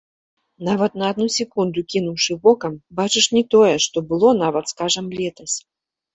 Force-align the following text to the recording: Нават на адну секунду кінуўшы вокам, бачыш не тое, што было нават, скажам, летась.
Нават 0.69 0.95
на 1.01 1.05
адну 1.13 1.27
секунду 1.35 1.83
кінуўшы 1.95 2.37
вокам, 2.47 2.73
бачыш 3.01 3.29
не 3.35 3.43
тое, 3.53 3.75
што 3.87 3.97
было 4.09 4.35
нават, 4.43 4.65
скажам, 4.75 5.05
летась. 5.21 5.57